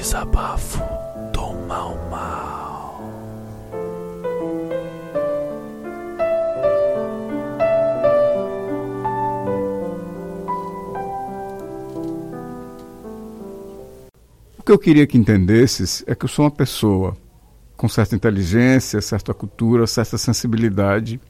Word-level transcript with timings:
Desabafo 0.00 0.78
do 1.30 1.52
Mal 1.68 1.94
Mal. 2.10 3.02
O 14.56 14.62
que 14.62 14.72
eu 14.72 14.78
queria 14.78 15.06
que 15.06 15.18
entendesses 15.18 16.02
é 16.06 16.14
que 16.14 16.24
eu 16.24 16.30
sou 16.30 16.46
uma 16.46 16.50
pessoa 16.50 17.14
com 17.76 17.86
certa 17.86 18.16
inteligência, 18.16 19.02
certa 19.02 19.34
cultura, 19.34 19.86
certa 19.86 20.16
sensibilidade 20.16 21.20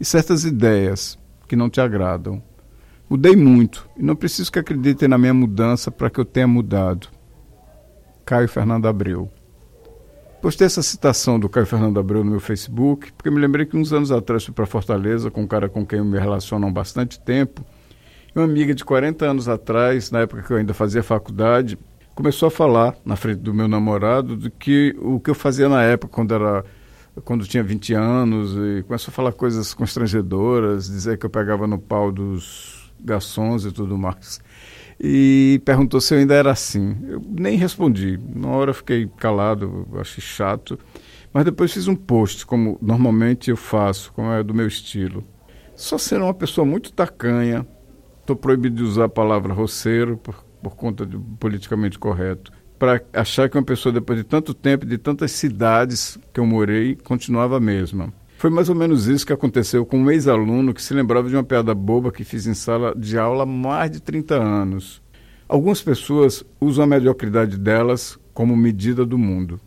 e 0.00 0.04
certas 0.04 0.44
ideias 0.44 1.16
que 1.46 1.54
não 1.54 1.70
te 1.70 1.80
agradam. 1.80 2.42
Mudei 3.08 3.36
muito 3.36 3.88
e 3.96 4.02
não 4.02 4.16
preciso 4.16 4.50
que 4.50 4.58
acreditem 4.58 5.08
na 5.08 5.16
minha 5.16 5.32
mudança 5.32 5.88
para 5.88 6.10
que 6.10 6.18
eu 6.18 6.24
tenha 6.24 6.48
mudado. 6.48 7.11
Caio 8.24 8.48
Fernando 8.48 8.86
Abreu. 8.86 9.30
Postei 10.40 10.66
essa 10.66 10.82
citação 10.82 11.38
do 11.38 11.48
Caio 11.48 11.66
Fernando 11.66 12.00
Abreu 12.00 12.24
no 12.24 12.32
meu 12.32 12.40
Facebook, 12.40 13.12
porque 13.12 13.30
me 13.30 13.40
lembrei 13.40 13.64
que 13.64 13.76
uns 13.76 13.92
anos 13.92 14.10
atrás 14.10 14.44
fui 14.44 14.52
para 14.52 14.66
Fortaleza 14.66 15.30
com 15.30 15.42
um 15.42 15.46
cara 15.46 15.68
com 15.68 15.86
quem 15.86 16.00
eu 16.00 16.04
me 16.04 16.18
relaciono 16.18 16.66
há 16.66 16.70
bastante 16.70 17.20
tempo. 17.20 17.64
E 18.34 18.38
uma 18.38 18.44
amiga 18.44 18.74
de 18.74 18.84
40 18.84 19.24
anos 19.24 19.48
atrás, 19.48 20.10
na 20.10 20.20
época 20.20 20.42
que 20.42 20.52
eu 20.52 20.56
ainda 20.56 20.74
fazia 20.74 21.02
faculdade, 21.02 21.78
começou 22.14 22.48
a 22.48 22.50
falar 22.50 22.96
na 23.04 23.14
frente 23.14 23.38
do 23.38 23.54
meu 23.54 23.68
namorado 23.68 24.36
do 24.36 24.50
que 24.50 24.96
o 24.98 25.20
que 25.20 25.30
eu 25.30 25.34
fazia 25.34 25.68
na 25.68 25.82
época, 25.82 26.12
quando 26.12 26.34
era 26.34 26.64
quando 27.24 27.46
tinha 27.46 27.62
20 27.62 27.92
anos, 27.92 28.56
e 28.56 28.82
começou 28.84 29.12
a 29.12 29.14
falar 29.14 29.32
coisas 29.32 29.74
constrangedoras, 29.74 30.86
dizer 30.86 31.18
que 31.18 31.26
eu 31.26 31.30
pegava 31.30 31.66
no 31.66 31.78
pau 31.78 32.10
dos 32.10 32.90
garçons 33.04 33.66
e 33.66 33.70
tudo 33.70 33.98
mais 33.98 34.40
e 35.04 35.60
perguntou 35.64 36.00
se 36.00 36.14
eu 36.14 36.18
ainda 36.18 36.32
era 36.32 36.52
assim. 36.52 36.96
Eu 37.08 37.20
nem 37.28 37.56
respondi. 37.56 38.20
Na 38.32 38.48
hora 38.50 38.70
eu 38.70 38.74
fiquei 38.74 39.10
calado, 39.18 39.88
achei 39.94 40.22
chato. 40.22 40.78
Mas 41.32 41.44
depois 41.44 41.72
fiz 41.72 41.88
um 41.88 41.96
post, 41.96 42.46
como 42.46 42.78
normalmente 42.80 43.50
eu 43.50 43.56
faço, 43.56 44.12
como 44.12 44.30
é 44.30 44.44
do 44.44 44.54
meu 44.54 44.68
estilo. 44.68 45.24
Só 45.74 45.98
sendo 45.98 46.24
uma 46.24 46.34
pessoa 46.34 46.64
muito 46.64 46.92
tacanha, 46.92 47.66
estou 48.20 48.36
proibido 48.36 48.76
de 48.76 48.82
usar 48.84 49.06
a 49.06 49.08
palavra 49.08 49.52
roceiro 49.52 50.18
por, 50.18 50.44
por 50.62 50.76
conta 50.76 51.04
do 51.04 51.18
politicamente 51.18 51.98
correto. 51.98 52.52
Para 52.78 53.02
achar 53.12 53.48
que 53.48 53.56
uma 53.56 53.64
pessoa, 53.64 53.92
depois 53.92 54.18
de 54.18 54.24
tanto 54.24 54.54
tempo, 54.54 54.86
de 54.86 54.98
tantas 54.98 55.32
cidades 55.32 56.16
que 56.32 56.38
eu 56.38 56.46
morei, 56.46 56.94
continuava 56.94 57.56
a 57.56 57.60
mesma. 57.60 58.12
Foi 58.42 58.50
mais 58.50 58.68
ou 58.68 58.74
menos 58.74 59.06
isso 59.06 59.24
que 59.24 59.32
aconteceu 59.32 59.86
com 59.86 59.98
um 59.98 60.10
ex-aluno 60.10 60.74
que 60.74 60.82
se 60.82 60.92
lembrava 60.92 61.28
de 61.28 61.36
uma 61.36 61.44
piada 61.44 61.72
boba 61.76 62.10
que 62.10 62.24
fiz 62.24 62.44
em 62.44 62.54
sala 62.54 62.92
de 62.92 63.16
aula 63.16 63.44
há 63.44 63.46
mais 63.46 63.88
de 63.88 64.00
30 64.00 64.34
anos. 64.34 65.00
Algumas 65.48 65.80
pessoas 65.80 66.44
usam 66.60 66.82
a 66.82 66.86
mediocridade 66.88 67.56
delas 67.56 68.18
como 68.34 68.56
medida 68.56 69.06
do 69.06 69.16
mundo. 69.16 69.60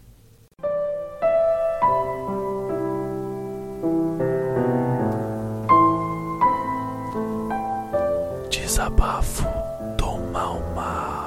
Desabafo 8.50 9.46
do 9.98 10.34
Mal 10.34 10.62
Mal. 10.76 11.25